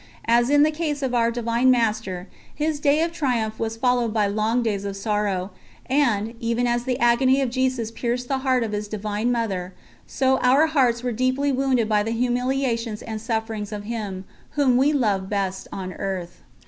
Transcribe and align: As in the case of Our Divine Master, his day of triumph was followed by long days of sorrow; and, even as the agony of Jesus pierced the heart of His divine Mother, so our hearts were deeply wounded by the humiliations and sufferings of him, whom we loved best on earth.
As 0.25 0.49
in 0.49 0.63
the 0.63 0.71
case 0.71 1.03
of 1.03 1.13
Our 1.13 1.29
Divine 1.29 1.69
Master, 1.69 2.27
his 2.55 2.79
day 2.79 3.03
of 3.03 3.11
triumph 3.11 3.59
was 3.59 3.77
followed 3.77 4.11
by 4.11 4.25
long 4.25 4.63
days 4.63 4.83
of 4.83 4.97
sorrow; 4.97 5.51
and, 5.85 6.33
even 6.39 6.65
as 6.65 6.85
the 6.85 6.97
agony 6.97 7.39
of 7.39 7.51
Jesus 7.51 7.91
pierced 7.91 8.27
the 8.27 8.39
heart 8.39 8.63
of 8.63 8.71
His 8.71 8.87
divine 8.87 9.31
Mother, 9.31 9.75
so 10.07 10.39
our 10.39 10.65
hearts 10.65 11.03
were 11.03 11.11
deeply 11.11 11.51
wounded 11.51 11.87
by 11.87 12.01
the 12.01 12.13
humiliations 12.13 13.03
and 13.03 13.21
sufferings 13.21 13.71
of 13.71 13.83
him, 13.83 14.25
whom 14.57 14.75
we 14.75 14.91
loved 14.91 15.29
best 15.29 15.67
on 15.71 15.93
earth. 15.93 16.41